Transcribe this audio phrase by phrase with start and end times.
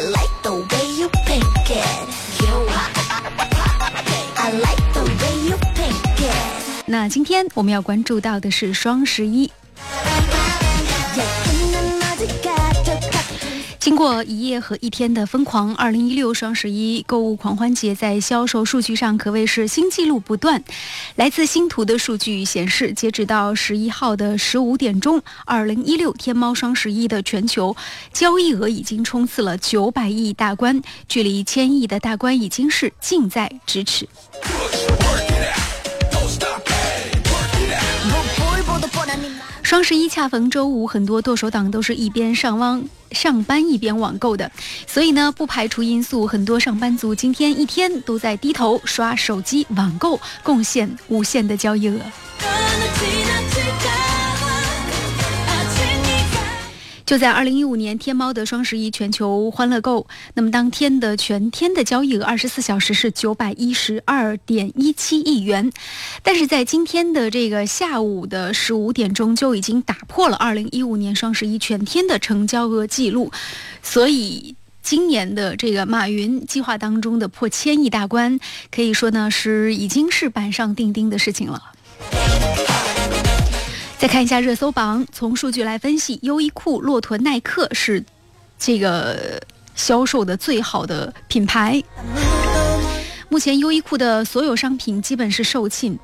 [0.00, 2.08] I like the way you pink it.
[2.40, 2.54] You.
[4.38, 6.86] I like the way you pink it.
[6.86, 9.52] 那今天我们要关注到的是双十一。
[13.80, 20.62] 经过一夜和一天的疯狂，二零一六双十一购物狂欢节在销售数据上可谓是新纪录不断。
[21.16, 27.74] 来自星图的数据显示，截止到十一号的十五点钟，二零一六天猫双十一的全球
[28.12, 34.06] 交易额已经冲刺了九百亿大关，距离千亿的大关已经是近在咫尺。
[39.70, 44.50] 双十一恰逢周五，很多剁手党都是一边上网上班一边网购的，
[44.84, 52.00] 所以呢，不排除因素，很多上班族今天一天都在低头刷手机网购，贡献无限的交易额。
[57.10, 65.72] 就在二零一五年天猫的双十一全球欢乐购，那么当天的全天的交易额二十四小时是九百一十二点一七亿元，
[66.22, 73.32] 但是在今天的这个下午的十五点钟就已经打破了二零一五年双十一全天的成交额记录，
[73.82, 74.54] 所以。
[74.80, 81.62] 今年的这个马云计划当中的破千亿大关，可以说呢是已经是板上钉钉的事情了。
[84.00, 88.02] 再看一下热搜榜，从数据来分析，优衣库、骆驼、耐克是
[88.58, 89.38] 这个
[89.74, 91.82] 销售的最好的品牌。
[93.28, 95.98] 目前，优衣库的所有商品基本是售罄。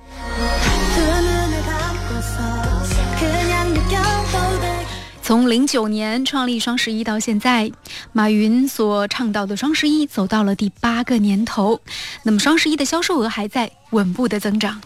[5.22, 7.72] 从零九年创立双十一到现在，
[8.12, 11.80] 马云所倡导的双十一走到了第八个年头，
[12.24, 14.78] 那么双十一的销售额还在稳步的增长。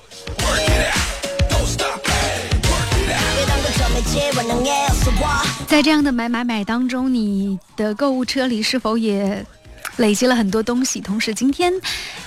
[5.69, 9.45] 在这样的买买买当中，你的购物车里是否也
[9.99, 11.01] 累积了很多东西？
[11.01, 11.73] 同时，今天，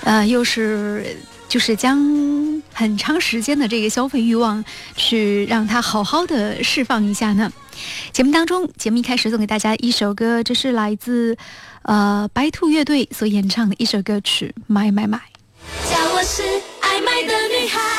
[0.02, 1.98] 呃，又是就是将
[2.72, 4.64] 很长时间的这个消费欲望，
[4.96, 7.52] 去让它好好的释放一下呢？
[8.12, 11.36] 节目当中，节目一开始送给大家一首歌，这是来自
[11.82, 15.18] 呃白兔乐队所演唱的一首歌曲《买买买》。
[15.90, 16.42] 叫我是
[16.80, 17.93] 爱买的女孩。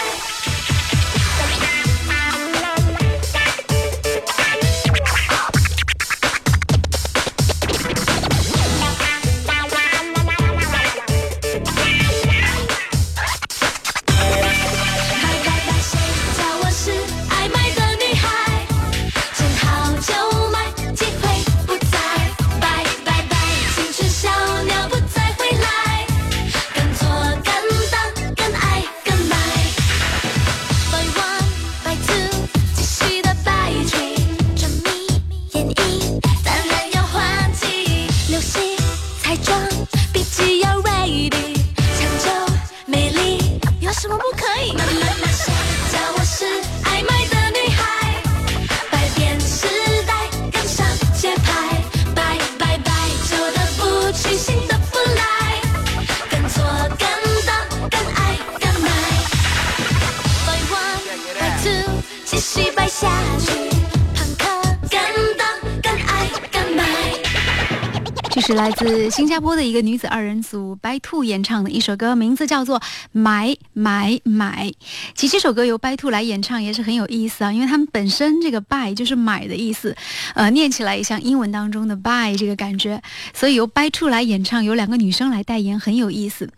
[68.56, 72.80] 来自新加坡的一个女子二人组 By Two 演唱的一首歌，名字叫做
[73.12, 74.68] 《买买买》。
[75.14, 79.94] 其实这首歌由 By Two 来演唱也是很有意思啊，因为他们本身这个 buy 就是买的意思，
[80.36, 83.02] 呃，念起来也像英文当中的 buy 这个感觉，
[83.34, 86.50] 所以由 By Two 来演唱，由两个女生来代言，很有意思。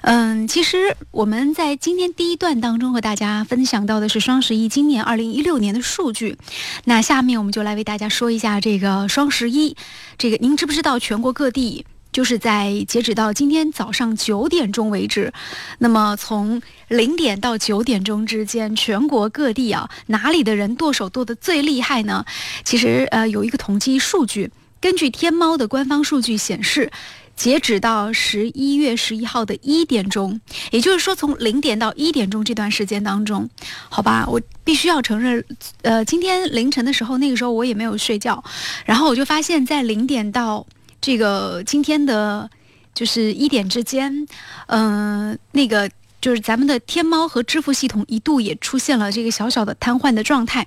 [0.00, 6.38] 嗯，其实我们在今天第一段当中和大家分享到的是双十一今年二零一六年的数据，
[6.84, 9.76] 那下面我们就来为大家说一下这个双十一。
[10.16, 11.84] 这个您知不知道全国各地？
[12.12, 15.32] 就是在截止到今天早上九点钟为止，
[15.78, 22.24] 那么从零点到九点钟之间，全国各地啊，哪里的人剁手剁得最厉害呢？
[22.64, 26.90] 其实呃有一个统计数据，根据天猫的官方数据显示。
[27.36, 33.50] 截止到十一月十一号的一点钟，也就是说从零点到一点钟这段时间当中，
[33.88, 35.44] 好吧，我必须要承认，
[35.82, 38.44] 呃，今天凌晨的时候，那个时候我也没有睡觉，
[38.84, 40.64] 然后我就发现，在零点到
[41.06, 42.48] 这个今天的，
[42.94, 44.26] 就是一点之间，
[44.68, 50.66] 嗯、那个就是咱们的天猫和支付系统一度也出现了这个小小的瘫痪的状态，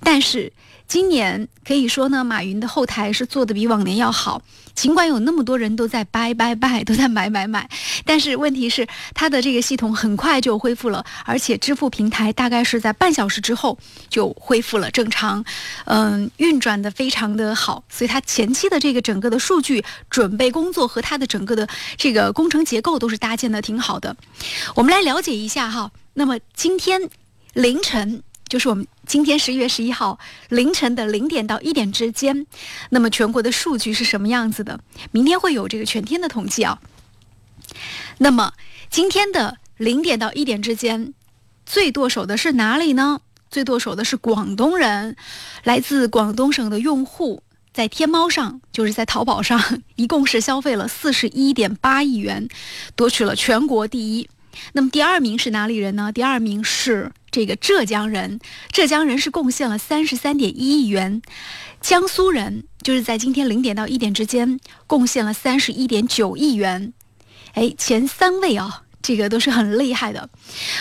[0.00, 0.52] 但是
[0.88, 4.42] 今年可以说呢，马云的后台是做的比往年要好。
[4.74, 7.68] 尽管有那么多人都在掰掰掰，都在买买买，
[8.04, 13.76] 但是问题是它的这个系统很快就恢复了，而且支付平台大概是在半小时之后
[14.08, 15.44] 就恢复了正常，
[15.86, 24.16] 嗯，运转的非常的好，所以它前期的这个整个的数据准备工作和它的整个的这个工程结构都是搭建的挺好的。
[24.76, 27.10] 我们来了解一下哈，那么今天
[27.52, 28.22] 凌晨。
[28.48, 30.18] 就是我们今天十一月十一号
[30.48, 32.46] 凌晨的零点到一点之间，
[32.90, 34.80] 那么全国的数据是什么样子的？
[35.10, 36.80] 明天会有这个全天的统计啊。
[38.18, 38.52] 那么
[38.90, 41.12] 今天的零点到一点之间，
[41.66, 43.20] 最剁手的是哪里呢？
[43.50, 45.16] 最剁手的是广东人，
[45.64, 47.42] 来自广东省的用户
[47.72, 52.48] 在天猫上，就是在淘宝上，一共是消费了四十一点八亿元，
[52.94, 54.28] 夺取了全国第一。
[54.72, 56.10] 那么第二名是哪里人呢？
[56.12, 58.40] 第二名是这个浙江人，
[58.72, 61.20] 浙江人是贡献了三十三点一亿元，
[61.80, 66.92] 江苏人就是在今天零点到一点之间贡献了三十一点九亿元。
[67.54, 70.28] 哎，前三位啊，这个都是很厉害的。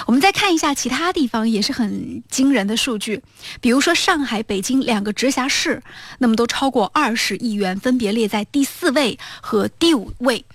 [0.05, 3.21] 我们再看一下其他地方也是很惊人的数据，
[3.59, 5.81] 比如说上海、北京两个直辖市，
[6.19, 10.45] 那么都超过二十亿元，分别列在第四位和第五位。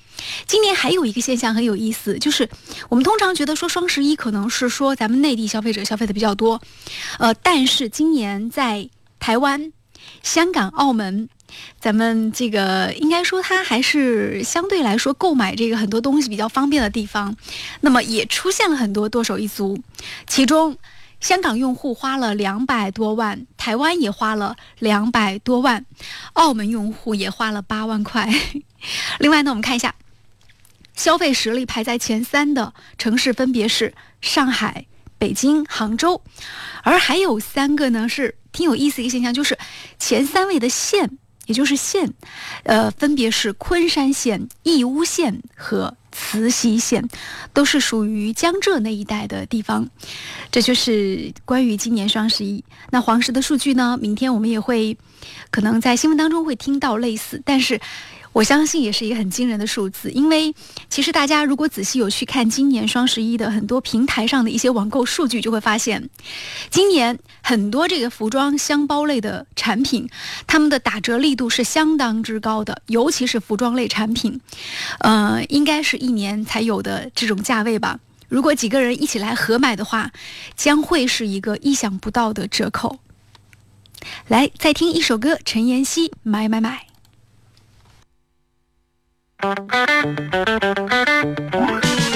[0.46, 2.48] 今年还有一个现象很有意思，就是
[2.88, 6.60] 我们通常觉得说双十一可能是说咱们内地消费者消费的比较多，
[7.18, 8.88] 呃，但是今年在
[9.18, 9.72] 台湾、
[10.22, 11.28] 香港、澳门，
[11.80, 17.36] 咱们这个应该说它还是相对来说购买这个很多东西比较方便的地方，
[17.80, 19.80] 那么也出现了很多剁手一族，
[20.26, 20.76] 其中
[21.20, 25.86] 香港用户花了两百多万，台湾也花了两百多万，
[26.32, 28.28] 澳门用户也花了八万块。
[29.20, 29.94] 另外呢，我们看一下。
[30.94, 34.86] 消费实力排在前三的城市分别是上海、
[35.18, 36.22] 北京、杭州，
[36.82, 39.56] 而还有三个呢是挺有意思一个现象，就是
[39.98, 42.12] 前三位的县，也就是县，
[42.64, 47.08] 呃，分别是昆山县、义乌县和慈溪县，
[47.54, 49.88] 都是属于江浙那一带的地方。
[50.50, 52.62] 这就是关于今年双十一。
[52.90, 53.98] 那黄石的数据呢？
[54.00, 54.96] 明天我们也会
[55.50, 57.80] 可能在新闻当中会听到类似，但是。
[58.32, 60.54] 我相信也是一个很惊人的数字，因为
[60.88, 66.08] 其实大家如果仔细有去看今年双十一的很多平台上的一些网购数据，就会发现，
[66.70, 70.08] 今年很多这个服装箱包类的产品，
[70.46, 74.40] 他们的打折力度是相当之高的，尤其是服装类产品，
[75.00, 78.00] 呃，应该是一年才有的这种价位吧。
[78.28, 80.10] 如果几个人一起来合买的话，
[80.56, 82.98] 将会是一个意想不到的折扣。
[84.28, 86.86] 来，再听一首歌，陈妍希《买买买》。
[89.42, 89.72] Thank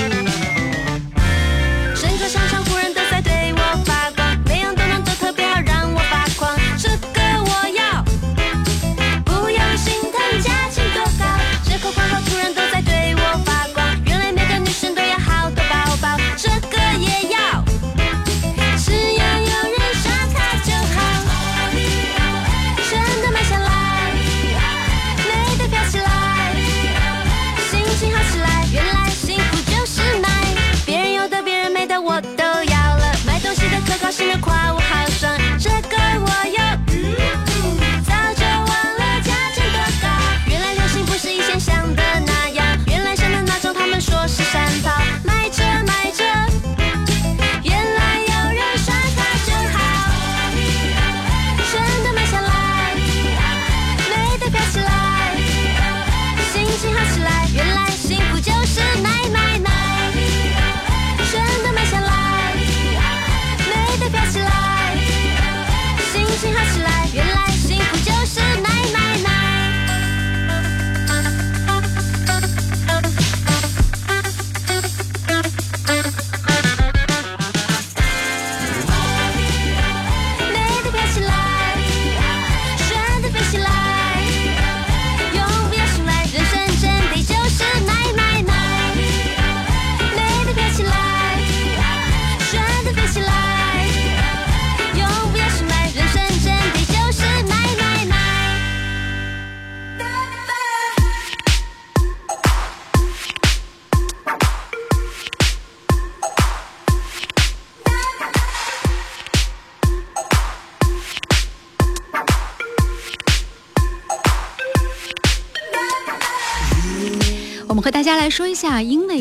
[0.00, 0.06] you.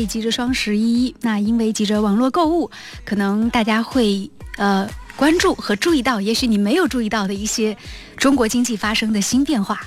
[0.06, 2.70] 急着双十一，那因为急着网络购物，
[3.04, 7.76] 可能大家会呃关注和注意到，也许你没有注意到的一些
[8.16, 9.80] 中国经济发生的新变化。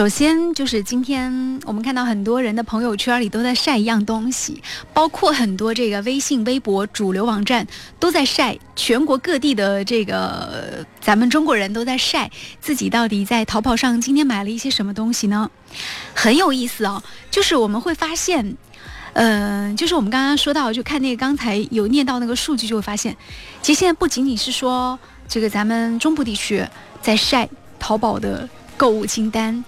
[0.00, 4.62] 首先就是今天我们看到很多人的朋友圈里都在晒一样东西，
[4.94, 7.66] 包括很多这个微信、微博主流网站
[7.98, 12.30] 都在晒，全国各地的这个咱们中国人都在晒
[12.62, 15.50] 自己到底在淘宝上今天买了一些什么东西呢？
[16.14, 18.56] 很有意思哦，就是我们会发现。
[19.12, 23.14] 嗯，就是我们刚刚说到，就看那个刚才有念到那个数据，就会发现，
[23.60, 26.64] 其实现在不仅仅是说这个咱们中部地区
[27.02, 27.46] 在晒
[27.78, 28.48] 淘宝的
[28.80, 29.62] 购物清单，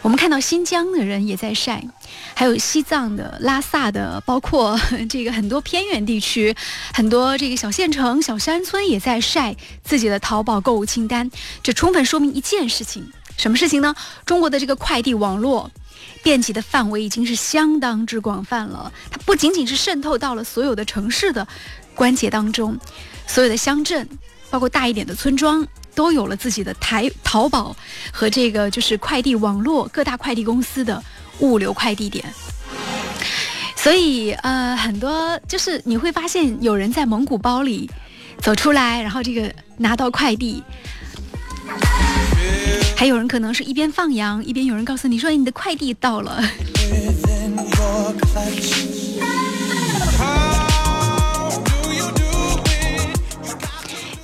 [0.00, 1.84] 我们看到新疆的人也在晒，
[2.32, 6.56] 还有西藏的、拉萨的，包括 这个很多偏远地区，
[6.94, 11.30] 很多这个小县城、小山村也在晒自己的淘宝购物清单。
[11.62, 13.06] 这充分说明一件事情，
[13.36, 13.94] 什么事情呢？
[14.24, 15.70] 中国的这个快递网络。
[16.22, 21.46] 遍及的范围已经是相当之广泛了，它不仅仅是渗透到了所有的城市的
[21.94, 22.78] 关节当中，
[23.26, 24.08] 所有的乡镇，
[24.48, 27.74] 包括大一点的村庄，都有了自己的台淘宝
[28.12, 31.02] 和这个就是快递网络，各大快递公司的
[31.40, 32.24] 物流快递点。
[33.76, 37.90] 所以呃，很多就是你会发现有人在蒙古包里
[38.38, 40.62] 走出来，然后这个拿到快递。
[42.96, 46.42] 还有人可能是一边放羊，一边有人告诉你说：“你的快递到了。”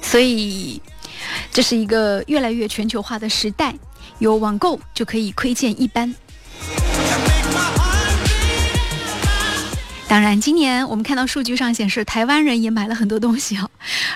[0.01, 0.81] 所以，
[1.53, 3.75] 这是一个越来越全球化的时代，
[4.19, 6.15] 有网购就可以窥见一斑。
[10.07, 13.69] 当然，今年我们看到数据上显示，台湾人也买了很多东西啊，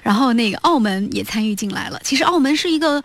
[0.03, 2.00] 然后那个澳门也参与进来了。
[2.03, 3.03] 其实澳门是一个，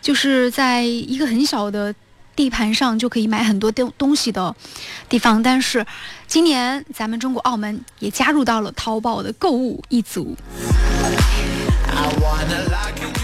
[0.00, 1.94] 就是在一个很小的
[2.36, 4.54] 地盘上就可以买很多东东西的
[5.08, 5.84] 地方，但是
[6.28, 10.36] 今年咱们中国澳门也加入到了淘宝的购物一族。
[11.90, 13.17] I wanna like you.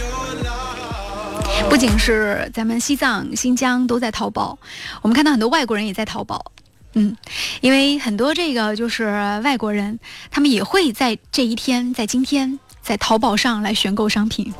[1.68, 4.58] 不仅是咱们西藏、新疆都在淘宝，
[5.02, 6.52] 我们看到很多外国人也在淘宝。
[6.94, 7.16] 嗯，
[7.60, 9.06] 因为很多这个就是
[9.42, 9.98] 外国人，
[10.30, 14.52] 他们也会在这一天，在今天，在淘宝上来选购商品。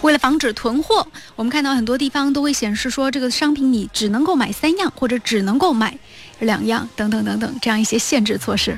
[0.00, 5.96] 为了防止囤货，我们看到很多地方都会显示说，这个商品你只能够买三样，或者只能够买
[6.40, 8.76] 两样，等等等等，这样一些限制措施。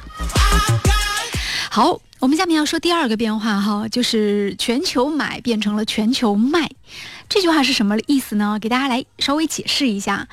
[1.74, 6.70] 好，我们下面要说第二个变化哈，就是全球买变成了全球卖。
[7.28, 8.60] 这句话是什么意思呢？
[8.62, 10.28] 给大家来稍微解释一下。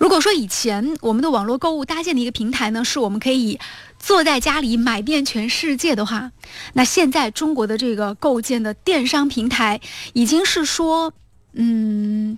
[0.00, 3.60] 如果说以前我们的网络购物搭建的一个平台呢，是我们可以
[4.00, 6.32] 坐在家里买遍全世界的话，
[6.72, 9.80] 那现在中国的这个构建的电商平台
[10.12, 11.12] 已经是说，
[11.52, 12.36] 嗯，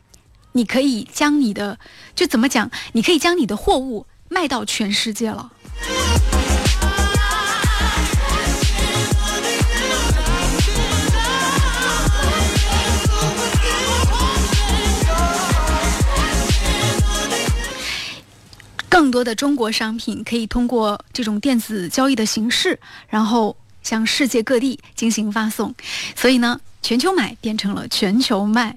[0.52, 1.78] 你可以将你的
[2.14, 5.52] 就怎么讲，你可以将你的货物卖到全世界了。
[19.02, 22.78] 更多的中国商品可以通过这种电子交易的形式，
[23.08, 25.74] 然后向世界各地进行发送。
[26.14, 28.76] 所以呢，全球买变成了全球卖，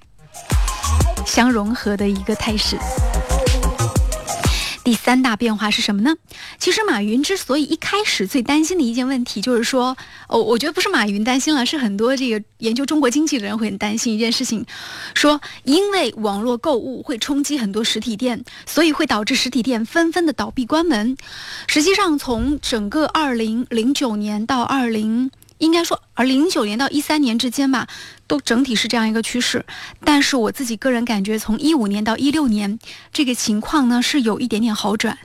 [1.27, 2.75] 相融合的一个态势。
[4.85, 6.15] 第三大变化是什么呢？
[6.59, 9.97] 其实马云之所以一开始最担心的一件问题，就是说，
[10.29, 14.63] 哦，我觉得不是马云担心了，是很多这个研究中国经济的人会很担心一件事情，
[15.15, 21.17] 说因为网络购物会冲击很多实体店，所以会导致实体店纷纷的倒闭关门。
[21.65, 25.31] 实际上，从整个二零零九年到二零。
[25.57, 27.87] 应该说，而零九年到一三年之间吧，
[28.27, 29.65] 都整体是这样一个趋势。
[30.03, 32.77] 但是我自己个人感觉，从一五年到一六年，
[33.13, 35.17] 这个情况呢是有一点点好转。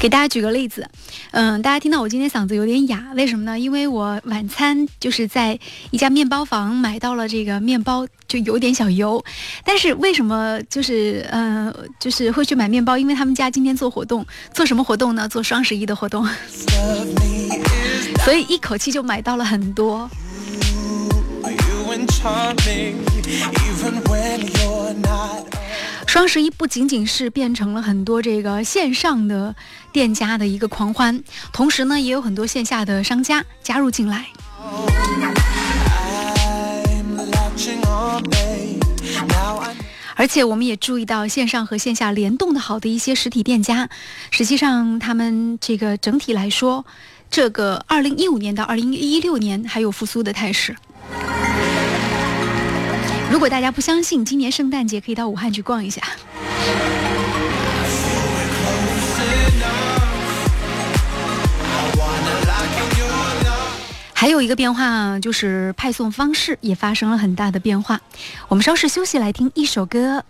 [0.00, 0.88] 给大家举个例子，
[1.32, 3.58] 嗯，大家听到我今天嗓子有点哑，为什么呢？
[3.58, 9.22] 因为我晚餐就是在一家面包房买到了这个面包，就有点小油。
[9.62, 12.96] 但是为什么就是呃就是会去买面包？
[12.96, 15.28] 因为他们家今天做活动，做什么活动呢？
[15.28, 16.26] 做双十一的活动，
[18.24, 20.08] 所以一口气就买到了很多。
[21.44, 22.08] you and
[26.10, 29.54] 双十一不仅仅是变成了很多这个线上的
[29.92, 34.26] 店家的一个狂欢，同时呢，也有很多线下的商家加入进来。
[40.16, 43.88] 而且我们也注意到线上和线下联动的好的一些实体店家，
[44.32, 46.84] 实际上他们这个整体来说，
[47.30, 50.74] 这个二零一五年到二零一六年还有复苏的态势。
[53.30, 56.02] 如果大家不相信，今年圣诞节可以到武汉去逛一下。
[64.12, 68.00] 还有一个变化就是派送方式也发生了很大的变化。
[68.48, 70.22] 我们稍事休息，来听一首歌，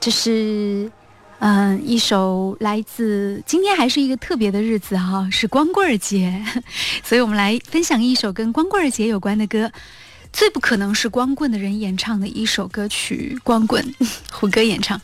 [0.00, 0.90] 这是
[1.38, 6.44] 嗯、一首来自今天还是一个特别的日子哈、是光棍节，
[7.02, 9.70] 所以我们来分享一首跟光棍节有关的歌。
[10.32, 13.94] 最不可能是光棍的人演唱的一首歌曲，《光棍》，
[14.32, 15.00] 胡歌演唱。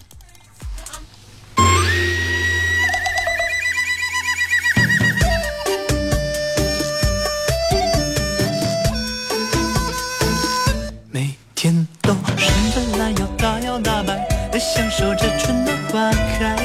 [11.13, 14.17] 每天都伸着懒腰，大摇大摆
[14.51, 16.57] 地享受着春暖花开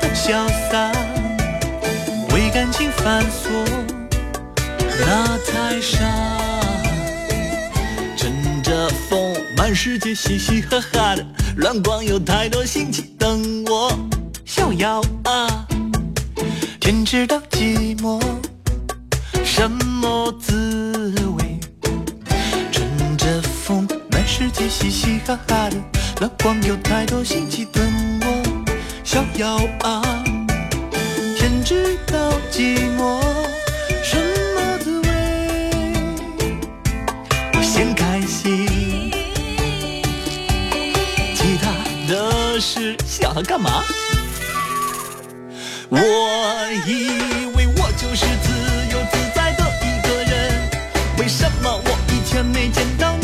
[0.00, 0.92] 的潇洒，
[2.32, 3.50] 为感情繁琐
[5.00, 5.98] 那太傻，
[9.62, 11.24] 满世界嘻嘻哈哈的，
[11.58, 13.96] 乱逛有太多新奇等我
[14.44, 15.64] 逍遥啊，
[16.80, 18.20] 天知道寂寞
[19.44, 21.60] 什么滋味。
[22.72, 25.76] 乘着风，满世界嘻嘻哈哈的，
[26.18, 27.84] 乱逛有太多新奇等
[28.22, 28.42] 我
[29.04, 30.24] 逍遥啊！
[31.38, 33.20] 天知道寂寞
[43.22, 43.82] 想干嘛？
[45.88, 45.98] 我
[46.86, 48.48] 以为我就是自
[48.90, 50.70] 由自在的一个人，
[51.18, 53.16] 为什么我一天没见到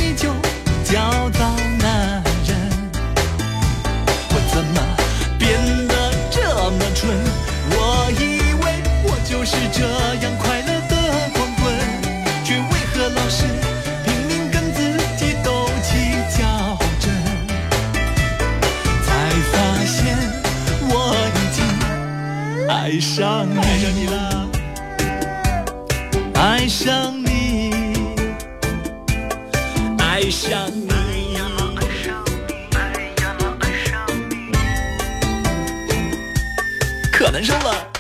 [22.89, 23.61] 爱上你，
[26.33, 27.71] 爱上你，
[29.99, 30.89] 爱上你，
[33.19, 33.51] 爱
[33.85, 34.49] 上你。
[37.13, 37.98] 可难受了。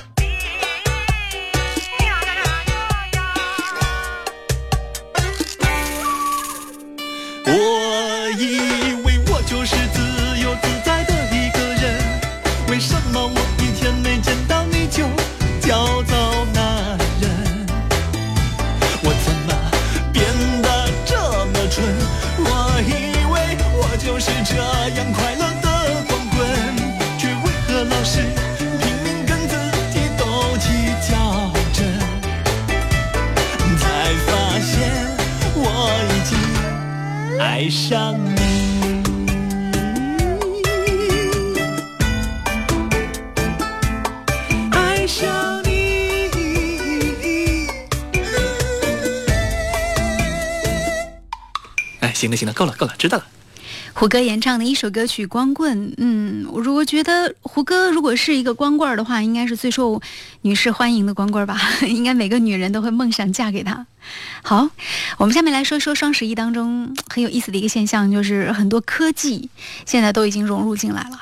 [37.58, 38.38] 爱上你。
[44.70, 46.30] 爱上你。
[51.98, 53.24] 哎，行了行了，够了够了，知道了。
[53.98, 60.00] 胡歌演唱的一首歌曲《光棍》，嗯，我如果觉得胡歌如果是一个光棍的话，应该是最受
[60.42, 61.58] 女士欢迎的光棍吧？
[61.82, 63.84] 应该每个女人都会梦想嫁给他。
[64.44, 64.70] 好，
[65.18, 69.50] 我们下面来说说双十一当中很有意思的一个现象，就是很多科技
[69.84, 71.18] 现在都已经融入进来了。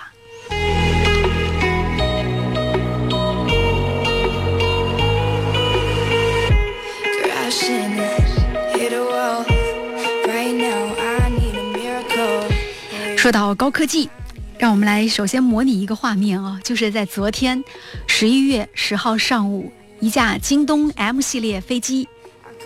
[13.27, 14.09] 说到高科技，
[14.57, 17.61] 让我们来首先模拟一个画面啊，就是在昨天
[18.07, 22.09] 十一月十号上午，一架京东 M 系列飞机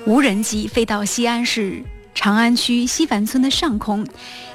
[0.04, 1.82] 无人机飞到西安市
[2.14, 4.06] 长安区西樊村的上空，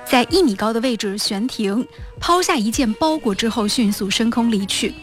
[0.05, 1.87] 在一米高的位置悬停，
[2.19, 4.93] 抛下一件包裹之后迅速升空离去。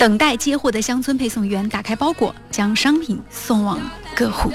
[0.00, 3.80] 等待接货的乡村配送员打开包裹，将商品送往
[4.16, 4.50] 各户。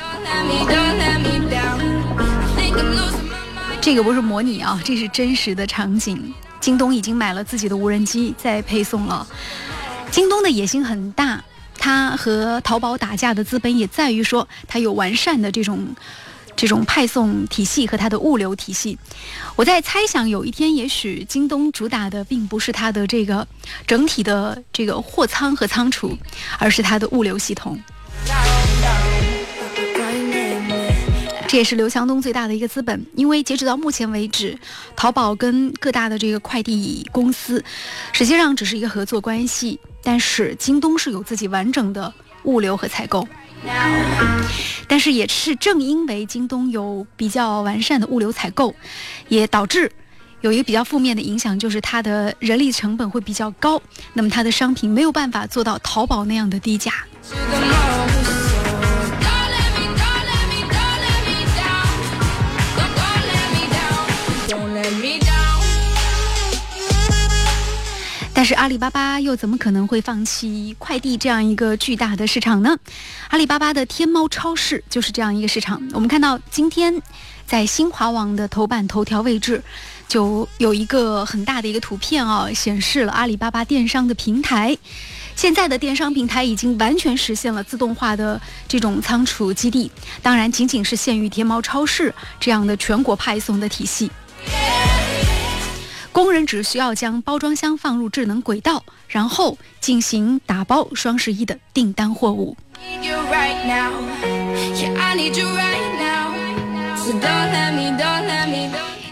[3.86, 6.34] 这个不是模拟啊，这是真实的场景。
[6.60, 9.28] 京东已经买了自己的无人机，在配送了。
[10.10, 11.44] 京东的野心很大，
[11.78, 15.96] 它和淘宝打架的资本也在于说，它有完善的这种
[16.56, 18.98] 这种派送体系和它的物流体系。
[19.56, 23.48] 我在猜想，有一天也许京东主打的并不是它的这个
[23.86, 26.18] 整体的这个货仓和仓储，
[26.58, 27.80] 而是它的物流系统。
[31.56, 34.60] 这也是刘强东最大的一个资本，因为截止到目前为止，
[34.94, 37.64] 淘宝跟各大的这个快递公司，
[38.12, 42.14] 实际上只是一个合作关系，但是京东是有自己完整的
[42.44, 43.26] 物流和采购。
[44.90, 48.76] 但是也是正因为京东有比较完善的物流采购，
[49.30, 49.90] 也导致
[50.42, 56.92] 有一个比较负面的影响，就是它的人力成本会比较高，那么它的商品没有办法做到淘宝那样的低价。
[68.34, 72.78] 但是阿里巴巴又怎么可能会放弃快递这样一个巨大的市场呢？
[73.30, 75.82] 阿里巴巴的天猫超市就是这样一个市场。
[75.94, 77.02] 我们看到今天
[77.48, 79.64] 在新华网的头版头条位置，
[80.10, 84.78] 就有一个很大的一个图片啊，显示了阿里巴巴电商的平台。
[85.36, 89.90] 现在的电商平台已经完全实现了自动化的这种仓储基地，
[90.22, 94.12] 当然仅仅是限于天猫超市这样的全国派送的体系。
[96.12, 102.56] 工人只需要将包装箱放入智能轨道，然后进行打包双十一的订单货物。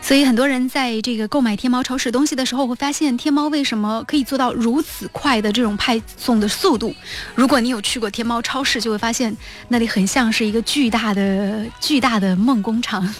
[0.02, 6.93] 所以很多人在这个购买天猫超市东西的时候，会发现天猫为什么可以做到如此快的这种派送的速度？
[7.36, 9.36] 如果你有去过天猫超市，就会发现
[9.67, 13.13] 那里很像是一个巨大的、巨大的梦工厂。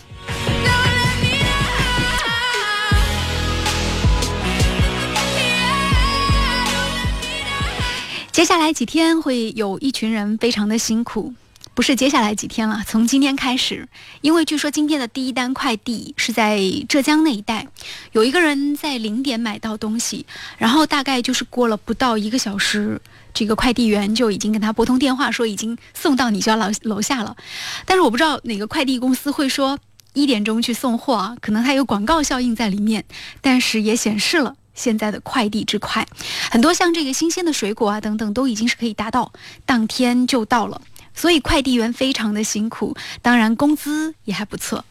[8.34, 11.36] 接下来几天会有一群人非常的辛苦，
[11.76, 13.88] 不是接下来几天了，从今天开始，
[14.22, 17.68] 因为据说今天的第一单快递是在浙江那一带，
[18.12, 20.26] 有一个人在零点买到东西，
[20.58, 23.00] 然后大概就是过了不到一个小时，
[23.36, 27.38] 这个快递员就已经跟他拨通电话说已经送到你家楼楼下了，
[27.86, 29.78] 但是我不知道哪个快递公司会说
[30.14, 33.06] 一点钟去送货啊，可能它有广告效应在里面，
[33.42, 34.56] 但是也显示了。
[34.74, 36.08] 现在的快递之快，
[36.52, 39.32] 很多像这个新鲜的水果啊等等，都已经是可以达到
[39.66, 40.82] 当天就到了，
[41.14, 44.84] 所以快递员非常的辛苦，当然工资也还不错。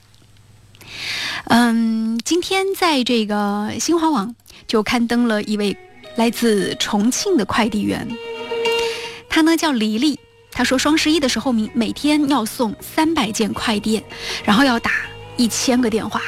[1.44, 4.34] 嗯，今天在这个新华网
[4.66, 5.76] 就刊登了一位
[6.16, 8.06] 来自重庆的快递员，
[9.28, 10.18] 他呢叫黎丽，
[10.50, 14.02] 他说双十一的时候每每天要送三百件快递，
[14.44, 14.92] 然后要打
[15.36, 16.20] 一千个电话。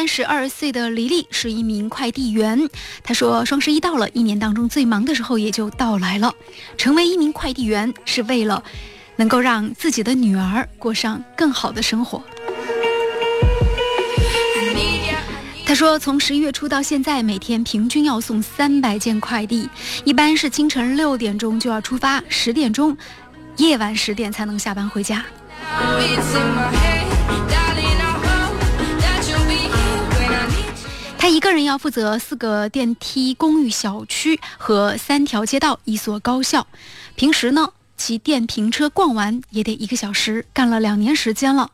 [0.00, 2.70] 三十二岁的黎丽是一名快递员。
[3.02, 6.34] 她说，双十一到了，一年当中最忙的时候也就到来了。
[6.78, 8.64] 成为一名快递员是为了
[9.16, 12.22] 能够让自己的女儿过上更好的生活。
[14.56, 15.16] I need ya.
[15.66, 19.68] 他说，从十一月初到现在，每天平均要送三百件快递，
[20.04, 22.96] 一般是清晨六点钟就要出发，十点钟，
[23.58, 25.22] 夜晚十点才能下班回家。
[31.30, 36.66] 一个人要负责四个电梯公寓小区和三条街道，一所高校。
[37.14, 41.70] 平时呢，骑电瓶车逛完也得一个小时，干了两年时间了。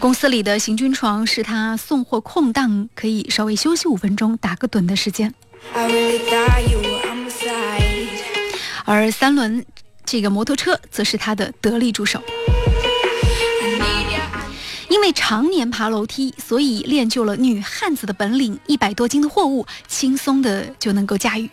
[0.00, 5.32] 公司里的行军床是他送货空档可以稍微休息五分钟、打个盹的时间。
[8.86, 9.64] 而三轮
[10.04, 12.22] 这个摩托车则是他的得力助手。
[14.88, 21.50] 因为常年爬楼梯，所以练就了女汉子的本领，一百多斤的货物轻松的就能够驾驭。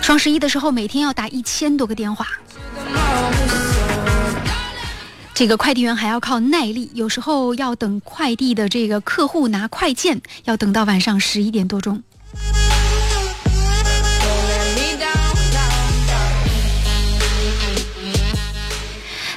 [0.00, 2.26] 双十一的时候，每天要打一千多个电话。
[5.34, 12.02] 这个快递员还要靠耐力，有时候要等快递的这个客户拿快件，要等到晚上十一点多钟。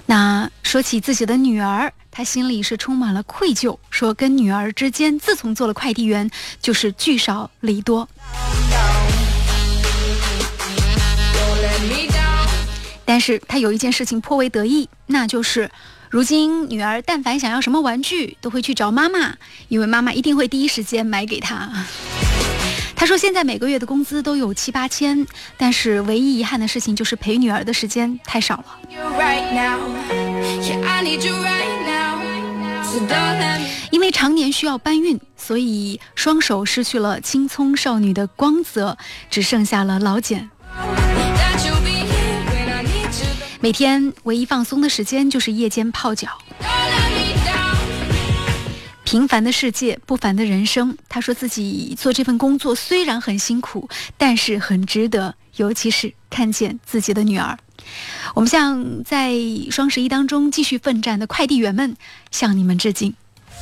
[0.05, 6.29] 那说起自己的女儿，他心里是充满了愧疚，说跟女儿之间，自从做了快递员，
[6.61, 8.07] 就是聚少离多。
[13.05, 15.71] 但是他有一件事情颇为得意，那就是，
[16.09, 19.35] 如今女儿但凡想要什么玩具，都会去找妈妈，
[19.67, 21.85] 因为妈妈一定会第一时间买给她。
[23.03, 28.79] 他说现在每个月的工资都有七八千，但是唯一遗憾的事情就是陪女儿的时间太少了。
[33.91, 38.97] 因为常年需要搬运，所以双手失去了青葱少女的光泽，
[39.29, 40.49] 只剩下了老茧。
[43.59, 46.29] 每天唯一放松的时间就是夜间泡脚。
[49.13, 50.97] 平凡的世界，不凡的人生。
[51.07, 57.55] 他说自己做这份工作虽然很辛苦，但是很值得，尤其是看见自己的女儿。
[58.33, 59.35] 我们向在
[59.69, 61.95] 双十一当中继续奋战的快递员们，
[62.31, 63.13] 向你们致敬。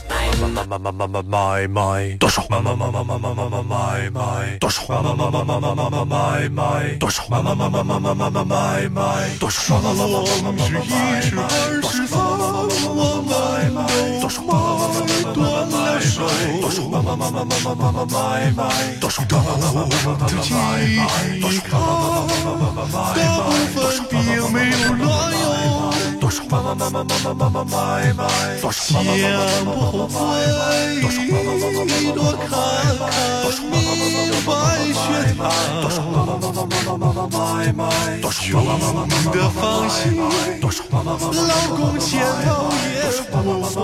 [0.10, 2.48] 买买买买买买买多少？
[2.50, 4.88] 买买买买买买买买买买多少？
[4.88, 7.28] 买买买买买买买买买买多少？
[7.28, 8.98] 买买买买买买买买买买
[9.38, 9.78] 多少？
[9.82, 13.68] 买买买买买买买买买二十三，我们都买
[16.17, 16.21] 断
[16.62, 18.17] 了手，买买买买买买买买买
[18.52, 18.60] 买
[19.00, 19.24] 多少？
[19.24, 21.00] 的记忆
[21.39, 21.76] 里大
[23.43, 23.76] 部分
[24.10, 24.13] 并
[24.52, 25.02] 没有乱
[26.52, 28.28] 妈妈妈妈妈妈妈妈妈
[28.60, 29.02] 多少？
[29.02, 30.60] 妈妈妈妈妈妈妈妈妈
[31.00, 31.24] 多少？
[31.24, 33.64] 妈妈妈妈妈妈多少？
[33.64, 35.48] 妈妈妈妈妈妈妈
[35.82, 36.04] 多少？
[36.04, 37.32] 妈妈妈妈妈妈妈妈妈妈多少？
[37.32, 38.52] 妈妈妈妈妈妈妈妈妈妈多少？
[38.52, 40.84] 妈妈妈妈妈妈妈妈妈妈妈妈妈多少？
[40.92, 43.24] 妈妈妈妈妈妈妈妈妈妈妈多少？
[43.32, 43.80] 爸爸妈妈妈妈妈妈妈妈妈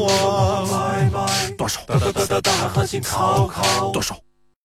[0.67, 1.27] 妈妈
[1.57, 1.79] 多少？
[1.87, 4.13] 爸爸爸爸爸大海航行靠靠多少